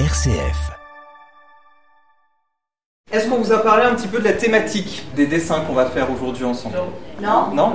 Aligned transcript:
RCF. 0.00 0.72
Est-ce 3.12 3.28
qu'on 3.28 3.36
vous 3.36 3.52
a 3.52 3.58
parlé 3.62 3.84
un 3.84 3.94
petit 3.94 4.08
peu 4.08 4.18
de 4.18 4.24
la 4.24 4.32
thématique 4.32 5.04
des 5.14 5.28
dessins 5.28 5.60
qu'on 5.60 5.72
va 5.72 5.86
faire 5.86 6.10
aujourd'hui 6.10 6.44
ensemble 6.44 6.78
Non. 7.22 7.54
Non 7.54 7.74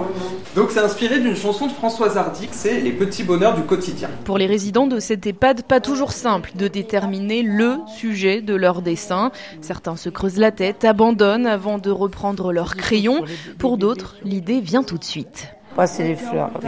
Donc 0.53 0.71
c'est 0.71 0.81
inspiré 0.81 1.21
d'une 1.21 1.37
chanson 1.37 1.67
de 1.67 1.71
Françoise 1.71 2.17
Hardy, 2.17 2.49
c'est 2.51 2.81
Les 2.81 2.91
petits 2.91 3.23
bonheurs 3.23 3.55
du 3.55 3.61
quotidien. 3.61 4.09
Pour 4.25 4.37
les 4.37 4.47
résidents 4.47 4.85
de 4.85 4.99
cette 4.99 5.25
EHPAD, 5.25 5.63
pas 5.63 5.79
toujours 5.79 6.11
simple 6.11 6.51
de 6.55 6.67
déterminer 6.67 7.41
le 7.41 7.77
sujet 7.87 8.41
de 8.41 8.53
leur 8.53 8.81
dessin. 8.81 9.31
Certains 9.61 9.95
se 9.95 10.09
creusent 10.09 10.39
la 10.39 10.51
tête, 10.51 10.83
abandonnent 10.83 11.47
avant 11.47 11.77
de 11.77 11.89
reprendre 11.89 12.51
leur 12.51 12.75
crayon. 12.75 13.23
Pour 13.59 13.77
d'autres, 13.77 14.17
l'idée 14.25 14.59
vient 14.59 14.83
tout 14.83 14.97
de 14.97 15.05
suite. 15.05 15.47
Moi, 15.77 15.87
c'est 15.87 16.03
les 16.03 16.15
fleurs, 16.17 16.51
oui. 16.61 16.67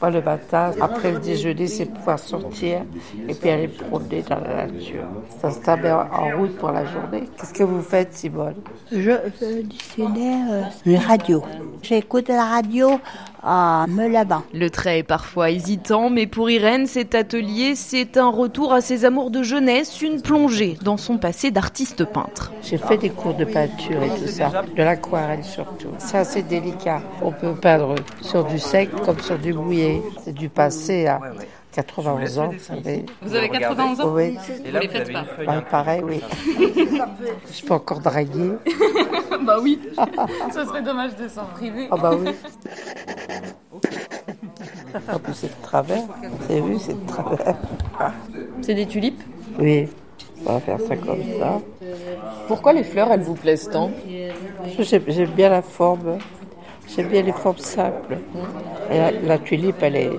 Moi, 0.00 0.10
le 0.10 0.22
matin, 0.22 0.72
après 0.80 1.12
le 1.12 1.18
déjeuner, 1.18 1.66
c'est 1.66 1.86
pouvoir 1.86 2.18
sortir 2.18 2.82
et 3.28 3.34
puis 3.34 3.50
aller 3.50 3.68
promener 3.68 4.22
dans 4.28 4.40
la 4.40 4.66
nature. 4.66 5.04
Ça 5.40 5.50
se 5.50 5.80
met 5.80 5.90
en 5.92 6.38
route 6.38 6.56
pour 6.56 6.70
la 6.70 6.84
journée. 6.84 7.28
Qu'est-ce 7.36 7.54
que 7.54 7.62
vous 7.62 7.82
faites, 7.82 8.14
Simone? 8.14 8.54
Je 8.90 9.12
fais 9.38 9.62
dictionnaire 9.62 10.46
euh, 10.50 10.62
les 10.84 10.98
radios. 10.98 11.42
J'écoute 11.82 12.28
la 12.28 12.44
radio 12.44 13.00
en 13.42 13.86
me 13.88 14.08
lavant. 14.08 14.42
Le 14.54 14.70
trait 14.70 15.00
est 15.00 15.02
parfois 15.02 15.50
hésitant, 15.50 16.10
mais 16.10 16.26
pour 16.26 16.48
Irène, 16.50 16.86
cet 16.86 17.14
atelier, 17.14 17.74
c'est 17.74 18.16
un 18.16 18.28
retour 18.30 18.72
à 18.72 18.80
ses 18.80 19.04
amours 19.04 19.30
de 19.30 19.42
jeunesse, 19.42 20.00
une 20.00 20.22
plongée 20.22 20.76
dans 20.82 20.96
son 20.96 21.18
passé 21.18 21.50
d'artiste 21.50 22.04
peintre. 22.04 22.52
J'ai 22.62 22.78
fait 22.78 22.98
des 22.98 23.10
cours 23.10 23.34
de 23.34 23.44
peinture 23.44 24.02
et 24.02 24.08
tout 24.20 24.28
ça, 24.28 24.62
de 24.76 24.82
l'aquarelle 24.82 25.44
surtout. 25.44 25.88
C'est 25.98 26.18
assez 26.18 26.42
délicat. 26.42 27.02
On 27.22 27.32
peut 27.32 27.54
peindre 27.54 27.96
sur 28.20 28.44
du 28.44 28.58
sec 28.58 28.90
comme 29.04 29.18
sur 29.18 29.38
du 29.38 29.52
mouillé. 29.72 30.02
C'est 30.24 30.32
du 30.34 30.48
passé 30.48 31.06
à 31.06 31.20
91 31.72 32.38
ans, 32.38 32.50
vous 32.50 32.58
savez. 32.58 33.06
Vous 33.22 33.34
avez 33.34 33.48
91 33.48 34.00
ans 34.00 34.12
Oui, 34.14 34.36
Vous 34.36 34.78
les 34.78 34.88
faites 34.88 35.12
pas 35.12 35.24
bah, 35.46 35.62
pareil, 35.70 36.02
oui. 36.04 36.20
Je 37.50 37.64
peux 37.64 37.74
encore 37.74 38.00
draguer. 38.00 38.52
Bah 39.44 39.56
oui, 39.60 39.80
ce 40.54 40.64
serait 40.64 40.82
dommage 40.82 41.16
de 41.16 41.26
s'en 41.26 41.46
priver. 41.46 41.88
Ah 41.90 41.96
bah 41.96 42.12
oui. 42.14 42.30
En 45.12 45.18
plus, 45.18 45.34
c'est 45.34 45.48
de 45.48 45.62
travers. 45.62 46.02
Vous 46.02 46.52
avez 46.52 46.60
vu, 46.60 46.78
c'est 46.78 46.92
de 46.92 47.06
travers. 47.08 47.56
C'est 48.60 48.74
des 48.74 48.86
tulipes 48.86 49.20
Oui, 49.58 49.88
on 50.46 50.52
va 50.52 50.60
faire 50.60 50.78
ça 50.80 50.96
comme 50.96 51.22
ça. 51.40 51.60
Pourquoi 52.46 52.72
les 52.72 52.84
fleurs, 52.84 53.10
elles 53.10 53.22
vous 53.22 53.34
plaisent 53.34 53.68
tant 53.68 53.90
j'aime 54.78 55.30
bien 55.30 55.48
la 55.48 55.62
forme. 55.62 56.18
J'aime 56.88 57.08
bien 57.08 57.22
les 57.22 57.32
formes 57.32 57.58
simples. 57.58 58.18
La, 58.90 59.10
la 59.12 59.38
tulipe, 59.38 59.76
elle 59.82 59.96
est, 59.96 60.10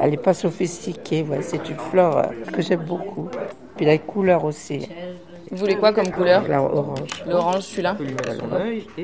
elle 0.00 0.14
est 0.14 0.22
pas 0.22 0.34
sophistiquée. 0.34 1.22
ouais. 1.22 1.42
C'est 1.42 1.68
une 1.68 1.76
fleur 1.76 2.16
euh, 2.18 2.22
que 2.52 2.62
j'aime 2.62 2.84
beaucoup. 2.84 3.28
Puis 3.76 3.84
la 3.86 3.98
couleur 3.98 4.44
aussi. 4.44 4.88
Vous 5.50 5.58
voulez 5.58 5.76
quoi 5.76 5.92
comme 5.92 6.10
couleur 6.10 6.44
La 6.48 6.62
orange. 6.62 7.08
L'orange, 7.28 7.62
celui-là 7.62 7.96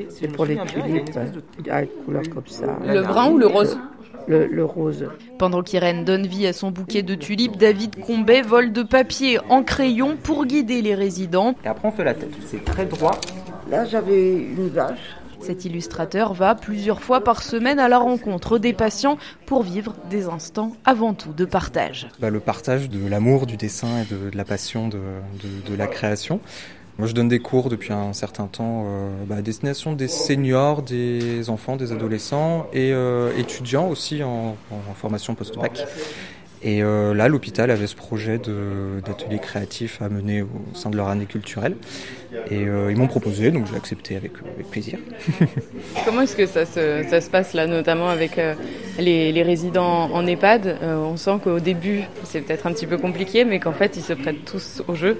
C'est 0.09 0.27
pour 0.29 0.45
les 0.45 0.57
tulipes. 0.65 1.11
Ah, 1.69 1.81
une 1.83 1.87
couleur 2.05 2.23
comme 2.33 2.47
ça. 2.47 2.65
Le 2.85 3.01
brun 3.03 3.29
ou 3.31 3.37
le 3.37 3.47
rose 3.47 3.77
Le, 4.27 4.47
le 4.47 4.65
rose. 4.65 5.07
Pendant 5.37 5.61
qu'Irène 5.61 6.03
donne 6.03 6.25
vie 6.25 6.47
à 6.47 6.53
son 6.53 6.71
bouquet 6.71 7.03
de 7.03 7.15
tulipes, 7.15 7.57
David 7.57 8.03
Combet 8.03 8.41
vole 8.41 8.71
de 8.73 8.81
papier 8.83 9.39
en 9.49 9.63
crayon 9.63 10.17
pour 10.21 10.45
guider 10.45 10.81
les 10.81 10.95
résidents. 10.95 11.53
Et 11.63 11.67
après 11.67 11.87
on 11.87 11.91
fait 11.91 12.03
la 12.03 12.15
tête, 12.15 12.31
c'est 12.47 12.65
très 12.65 12.85
droit. 12.85 13.19
Là, 13.69 13.85
j'avais 13.85 14.33
une 14.33 14.67
vache. 14.69 15.15
Cet 15.43 15.65
illustrateur 15.65 16.33
va 16.33 16.55
plusieurs 16.55 17.01
fois 17.01 17.23
par 17.23 17.43
semaine 17.43 17.79
à 17.79 17.87
la 17.87 17.97
rencontre 17.97 18.57
des 18.57 18.73
patients 18.73 19.17
pour 19.45 19.63
vivre 19.63 19.95
des 20.09 20.25
instants 20.25 20.73
avant 20.85 21.13
tout 21.13 21.33
de 21.33 21.45
partage. 21.45 22.09
bah, 22.19 22.29
le 22.29 22.39
partage 22.39 22.89
de 22.89 23.07
l'amour 23.07 23.45
du 23.45 23.57
dessin 23.57 23.87
et 24.01 24.13
de, 24.13 24.35
la 24.35 24.45
passion 24.45 24.87
de 24.87 25.75
la 25.75 25.87
création. 25.87 26.39
Moi, 26.97 27.07
je 27.07 27.13
donne 27.13 27.29
des 27.29 27.39
cours 27.39 27.69
depuis 27.69 27.93
un 27.93 28.13
certain 28.13 28.47
temps 28.47 28.83
euh, 28.85 29.09
bah, 29.25 29.37
à 29.37 29.41
destination 29.41 29.93
des 29.93 30.07
seniors, 30.07 30.81
des 30.83 31.49
enfants, 31.49 31.75
des 31.75 31.91
adolescents 31.91 32.67
et 32.73 32.91
euh, 32.93 33.35
étudiants 33.37 33.87
aussi 33.87 34.23
en, 34.23 34.55
en 34.71 34.93
formation 34.93 35.33
post-bac. 35.33 35.87
Et 36.63 36.83
euh, 36.83 37.13
là, 37.15 37.27
l'hôpital 37.27 37.71
avait 37.71 37.87
ce 37.87 37.95
projet 37.95 38.37
d'atelier 38.37 39.39
créatif 39.39 40.01
à 40.01 40.09
mener 40.09 40.43
au 40.43 40.47
sein 40.75 40.89
de 40.91 40.97
leur 40.97 41.07
année 41.07 41.25
culturelle. 41.25 41.75
Et 42.49 42.65
euh, 42.67 42.91
ils 42.91 42.97
m'ont 42.97 43.07
proposé, 43.07 43.51
donc 43.51 43.65
j'ai 43.67 43.75
accepté 43.75 44.15
avec, 44.15 44.33
avec 44.55 44.69
plaisir. 44.69 44.99
Comment 46.05 46.21
est-ce 46.21 46.35
que 46.35 46.45
ça 46.45 46.65
se, 46.65 47.03
ça 47.09 47.19
se 47.19 47.29
passe 47.29 47.53
là, 47.53 47.67
notamment 47.67 48.09
avec 48.09 48.37
euh, 48.37 48.53
les, 48.99 49.31
les 49.31 49.43
résidents 49.43 50.09
en 50.13 50.25
EHPAD? 50.25 50.77
Euh, 50.81 50.95
On 50.97 51.17
sent 51.17 51.39
qu'au 51.43 51.59
début, 51.59 52.03
c'est 52.23 52.41
peut-être 52.41 52.67
un 52.67 52.73
petit 52.73 52.85
peu 52.87 52.97
compliqué, 52.97 53.43
mais 53.43 53.59
qu'en 53.59 53.73
fait, 53.73 53.97
ils 53.97 54.03
se 54.03 54.13
prêtent 54.13 54.45
tous 54.45 54.81
au 54.87 54.95
jeu. 54.95 55.17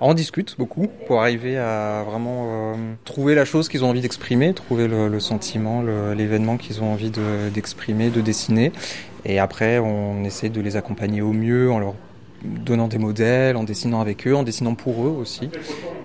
Alors, 0.00 0.10
on 0.10 0.14
discute 0.14 0.56
beaucoup 0.58 0.88
pour 1.06 1.20
arriver 1.22 1.56
à 1.58 2.04
vraiment 2.06 2.72
euh, 2.72 2.74
trouver 3.04 3.34
la 3.34 3.44
chose 3.44 3.68
qu'ils 3.68 3.84
ont 3.84 3.88
envie 3.88 4.00
d'exprimer, 4.02 4.52
trouver 4.52 4.88
le, 4.88 5.08
le 5.08 5.20
sentiment, 5.20 5.82
l'événement 6.16 6.56
qu'ils 6.58 6.82
ont 6.82 6.92
envie 6.92 7.10
de- 7.10 7.48
d'exprimer, 7.54 8.10
de, 8.10 8.20
dessiner. 8.20 8.72
Et 9.24 9.38
après, 9.38 9.78
on 9.78 10.24
essaie 10.24 10.48
de 10.48 10.60
les 10.60 10.76
accompagner 10.76 11.22
au 11.22 11.32
mieux 11.32 11.70
en 11.70 11.78
leur 11.78 11.94
donnant 12.44 12.88
des 12.88 12.98
modèles, 12.98 13.56
en 13.56 13.64
dessinant 13.64 14.00
avec 14.00 14.26
eux, 14.26 14.34
en 14.34 14.42
dessinant 14.42 14.74
pour 14.74 15.06
eux 15.06 15.10
aussi. 15.10 15.48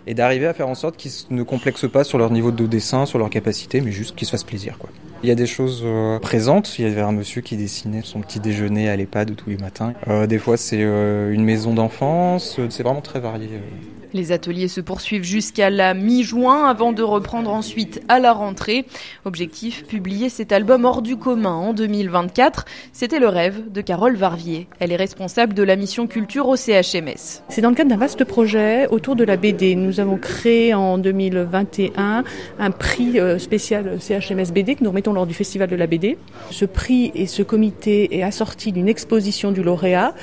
Et 0.05 0.13
d'arriver 0.13 0.47
à 0.47 0.53
faire 0.53 0.69
en 0.69 0.75
sorte 0.75 0.95
qu'ils 0.95 1.11
ne 1.31 1.43
complexent 1.43 1.89
pas 1.89 2.03
sur 2.03 2.17
leur 2.17 2.31
niveau 2.31 2.51
de 2.51 2.65
dessin, 2.65 3.05
sur 3.05 3.19
leur 3.19 3.29
capacité, 3.29 3.81
mais 3.81 3.91
juste 3.91 4.15
qu'ils 4.15 4.27
se 4.27 4.31
fassent 4.31 4.43
plaisir. 4.43 4.77
Quoi. 4.77 4.89
Il 5.23 5.29
y 5.29 5.31
a 5.31 5.35
des 5.35 5.47
choses 5.47 5.81
euh, 5.83 6.19
présentes. 6.19 6.77
Il 6.77 6.87
y 6.87 6.87
avait 6.87 7.01
un 7.01 7.11
monsieur 7.11 7.41
qui 7.41 7.57
dessinait 7.57 8.01
son 8.03 8.21
petit 8.21 8.39
déjeuner 8.39 8.87
à 8.87 8.95
l'EHPAD 8.95 9.35
tous 9.35 9.49
les 9.49 9.57
matins. 9.57 9.93
Euh, 10.07 10.27
des 10.27 10.37
fois, 10.37 10.57
c'est 10.57 10.81
euh, 10.81 11.33
une 11.33 11.43
maison 11.43 11.73
d'enfance. 11.73 12.59
C'est 12.69 12.83
vraiment 12.83 13.01
très 13.01 13.19
varié. 13.19 13.49
Les 14.13 14.31
ateliers 14.31 14.67
se 14.67 14.81
poursuivent 14.81 15.23
jusqu'à 15.23 15.69
la 15.69 15.93
mi-juin 15.93 16.65
avant 16.65 16.93
de 16.93 17.03
reprendre 17.03 17.51
ensuite 17.51 18.01
à 18.07 18.19
la 18.19 18.33
rentrée. 18.33 18.85
Objectif, 19.25 19.85
publier 19.85 20.29
cet 20.29 20.51
album 20.51 20.85
hors 20.85 21.01
du 21.01 21.17
commun 21.17 21.53
en 21.53 21.73
2024. 21.73 22.65
C'était 22.93 23.19
le 23.19 23.27
rêve 23.27 23.71
de 23.71 23.81
Carole 23.81 24.15
Varvier. 24.15 24.67
Elle 24.79 24.91
est 24.91 24.97
responsable 24.97 25.53
de 25.53 25.63
la 25.63 25.75
mission 25.75 26.07
culture 26.07 26.47
au 26.47 26.55
CHMS. 26.55 27.43
C'est 27.49 27.61
dans 27.61 27.69
le 27.69 27.75
cadre 27.75 27.89
d'un 27.89 27.97
vaste 27.97 28.23
projet 28.23 28.87
autour 28.87 29.15
de 29.15 29.23
la 29.23 29.35
BD. 29.35 29.75
Nous 29.75 29.99
avons 29.99 30.17
créé 30.17 30.73
en 30.73 30.97
2021 30.97 32.23
un 32.59 32.71
prix 32.71 33.19
euh, 33.19 33.39
spécial 33.39 33.97
CHMS 33.99 34.51
BD 34.53 34.75
que 34.75 34.83
nous 34.83 34.89
remettons 34.89 35.13
lors 35.13 35.27
du 35.27 35.33
Festival 35.33 35.69
de 35.69 35.75
la 35.75 35.87
BD. 35.87 36.17
Ce 36.51 36.65
prix 36.65 37.11
et 37.13 37.27
ce 37.27 37.43
comité 37.43 38.17
est 38.17 38.23
assorti 38.23 38.71
d'une 38.71 38.87
exposition 38.87 39.51
du 39.51 39.63
lauréat. 39.63 40.13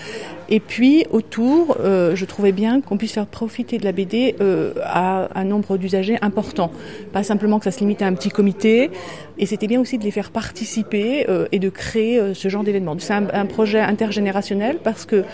Et 0.48 0.60
puis 0.60 1.04
autour, 1.10 1.76
euh, 1.80 2.14
je 2.14 2.24
trouvais 2.24 2.52
bien 2.52 2.80
qu'on 2.80 2.96
puisse 2.96 3.12
faire 3.12 3.26
profiter 3.26 3.78
de 3.78 3.84
la 3.84 3.92
BD 3.92 4.36
euh, 4.40 4.72
à 4.82 5.28
un 5.38 5.44
nombre 5.44 5.76
d'usagers 5.76 6.18
important. 6.22 6.70
Pas 7.12 7.22
simplement 7.22 7.58
que 7.58 7.64
ça 7.64 7.70
se 7.70 7.80
limite 7.80 8.02
à 8.02 8.06
un 8.06 8.14
petit 8.14 8.30
comité. 8.30 8.90
Et 9.36 9.46
c'était 9.46 9.66
bien 9.66 9.80
aussi 9.80 9.98
de 9.98 10.04
les 10.04 10.10
faire 10.10 10.30
participer 10.30 11.28
euh, 11.28 11.46
et 11.50 11.58
de 11.58 11.68
créer 11.68 12.20
euh, 12.20 12.34
ce 12.34 12.48
genre 12.48 12.62
d'événement. 12.62 12.94
C'est 12.98 13.14
un, 13.14 13.46
projet 13.46 13.80
intergénérationnel 13.80 14.78
parce 14.82 15.04
que 15.04 15.24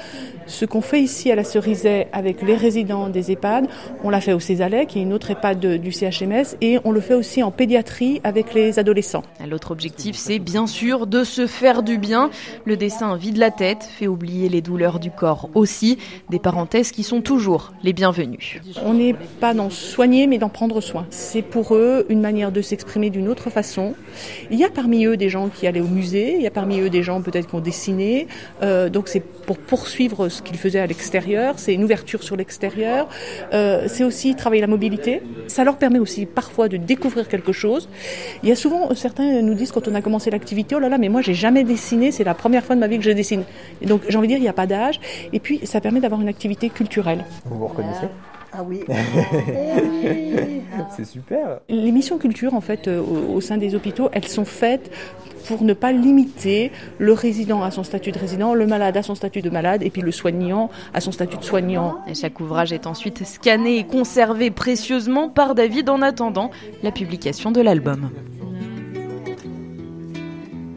ce 0.46 0.64
qu'on 0.64 0.80
fait 0.80 1.00
ici 1.00 1.30
à 1.30 1.36
la 1.36 1.44
Cerisay 1.44 2.08
avec 2.12 2.42
les 2.42 2.56
résidents 2.56 3.08
des 3.08 3.30
EHPAD, 3.30 3.68
on 4.02 4.10
l'a 4.10 4.20
fait 4.20 4.32
au 4.32 4.40
Césalet, 4.40 4.86
qui 4.86 4.98
est 4.98 5.02
une 5.02 5.12
autre 5.12 5.30
EHPAD 5.30 5.80
du 5.80 5.92
CHMS, 5.92 6.56
et 6.60 6.78
on 6.84 6.90
le 6.90 7.00
fait 7.00 7.14
aussi 7.14 7.42
en 7.42 7.50
pédiatrie 7.52 8.20
avec 8.24 8.52
les 8.52 8.78
adolescents. 8.78 9.22
L'autre 9.48 9.70
objectif, 9.70 10.16
c'est 10.16 10.40
bien 10.40 10.66
sûr 10.66 11.06
de 11.06 11.22
se 11.22 11.46
faire 11.46 11.82
du 11.82 11.98
bien. 11.98 12.30
Le 12.64 12.76
dessin 12.76 13.16
vide 13.16 13.36
la 13.36 13.50
tête, 13.50 13.84
fait 13.84 14.08
oublier 14.08 14.48
les 14.48 14.60
douleurs 14.60 14.98
du 15.00 15.10
corps 15.10 15.50
aussi. 15.54 15.98
Des 16.28 16.38
parenthèses 16.38 16.92
qui 16.92 17.02
sont 17.02 17.20
toujours 17.20 17.72
les 17.82 17.92
bienvenues. 17.92 18.60
On 18.84 18.94
n'est 18.94 19.14
pas 19.40 19.54
dans 19.54 19.70
soigner, 19.70 20.26
mais 20.26 20.38
dans 20.38 20.48
prendre 20.48 20.80
soin. 20.80 21.06
C'est 21.10 21.42
pour 21.42 21.74
eux 21.74 22.06
une 22.08 22.20
manière 22.20 22.52
de 22.52 22.62
s'exprimer 22.62 23.10
d'une 23.10 23.28
autre 23.28 23.50
façon. 23.50 23.94
Il 24.50 24.58
y 24.58 24.64
a 24.64 24.70
parmi 24.70 25.04
eux 25.06 25.16
des 25.16 25.28
gens 25.28 25.48
qui 25.48 25.66
allaient 25.66 25.80
au 25.80 25.88
musée, 25.88 26.36
il 26.36 26.42
y 26.42 26.46
a 26.46 26.50
parmi 26.50 26.80
eux 26.80 26.90
des 26.90 27.02
gens 27.02 27.22
peut-être 27.22 27.48
qui 27.48 27.54
ont 27.54 27.60
dessiné. 27.60 28.28
Euh, 28.62 28.88
donc 28.88 29.08
c'est 29.08 29.20
pour 29.20 29.58
poursuivre 29.58 30.28
ce 30.28 30.42
qu'ils 30.42 30.58
faisaient 30.58 30.80
à 30.80 30.86
l'extérieur, 30.86 31.54
c'est 31.58 31.74
une 31.74 31.84
ouverture 31.84 32.22
sur 32.22 32.36
l'extérieur. 32.36 33.08
Euh, 33.52 33.86
c'est 33.88 34.04
aussi 34.04 34.34
travailler 34.34 34.60
la 34.60 34.66
mobilité. 34.66 35.22
Ça 35.46 35.64
leur 35.64 35.76
permet 35.76 35.98
aussi 35.98 36.26
parfois 36.26 36.68
de 36.68 36.76
découvrir 36.76 37.28
quelque 37.28 37.52
chose. 37.52 37.88
Il 38.42 38.48
y 38.48 38.52
a 38.52 38.56
souvent, 38.56 38.94
certains 38.94 39.42
nous 39.42 39.54
disent 39.54 39.72
quand 39.72 39.88
on 39.88 39.94
a 39.94 40.02
commencé 40.02 40.30
l'activité, 40.30 40.74
oh 40.74 40.78
là 40.78 40.88
là, 40.88 40.98
mais 40.98 41.08
moi 41.08 41.22
j'ai 41.22 41.34
jamais 41.34 41.64
dessiné, 41.64 42.10
c'est 42.10 42.24
la 42.24 42.34
première 42.34 42.64
fois 42.64 42.74
de 42.74 42.80
ma 42.80 42.86
vie 42.86 42.98
que 42.98 43.04
je 43.04 43.10
dessine. 43.10 43.44
Donc 43.82 44.02
j'ai 44.08 44.16
envie 44.16 44.28
de 44.28 44.32
dire, 44.32 44.38
il 44.38 44.42
n'y 44.42 44.48
a 44.48 44.52
pas 44.52 44.66
d'âge. 44.66 44.89
Et 45.32 45.40
puis 45.40 45.60
ça 45.64 45.80
permet 45.80 46.00
d'avoir 46.00 46.20
une 46.20 46.28
activité 46.28 46.70
culturelle. 46.70 47.24
Vous 47.44 47.58
vous 47.58 47.66
reconnaissez? 47.66 48.06
Ah 48.52 48.64
oui. 48.64 48.80
C'est 50.96 51.04
super. 51.04 51.60
Les 51.68 51.92
missions 51.92 52.18
culture, 52.18 52.52
en 52.54 52.60
fait, 52.60 52.88
euh, 52.88 53.00
au, 53.00 53.36
au 53.36 53.40
sein 53.40 53.56
des 53.58 53.76
hôpitaux, 53.76 54.08
elles 54.12 54.26
sont 54.26 54.44
faites 54.44 54.90
pour 55.46 55.62
ne 55.62 55.72
pas 55.72 55.92
limiter 55.92 56.72
le 56.98 57.12
résident 57.12 57.62
à 57.62 57.70
son 57.70 57.84
statut 57.84 58.12
de 58.12 58.18
résident, 58.18 58.54
le 58.54 58.66
malade 58.66 58.96
à 58.96 59.02
son 59.02 59.14
statut 59.14 59.42
de 59.42 59.50
malade, 59.50 59.82
et 59.82 59.90
puis 59.90 60.02
le 60.02 60.10
soignant 60.12 60.70
à 60.94 61.00
son 61.00 61.12
statut 61.12 61.36
de 61.36 61.44
soignant. 61.44 61.98
Et 62.08 62.14
chaque 62.14 62.40
ouvrage 62.40 62.72
est 62.72 62.86
ensuite 62.86 63.24
scanné 63.24 63.78
et 63.78 63.84
conservé 63.84 64.50
précieusement 64.50 65.28
par 65.28 65.54
David 65.54 65.88
en 65.88 66.02
attendant 66.02 66.50
la 66.82 66.90
publication 66.90 67.52
de 67.52 67.60
l'album. 67.60 68.10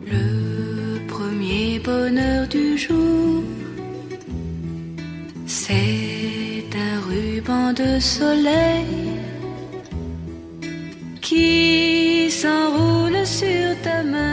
Le 0.06 1.07
premier 1.07 1.80
bonheur 1.80 2.48
du 2.48 2.77
jour, 2.77 3.44
de 7.75 8.00
soleil 8.00 9.20
qui 11.22 12.30
s'enroule 12.30 13.25
sur 13.25 13.81
ta 13.84 14.04
main. 14.04 14.33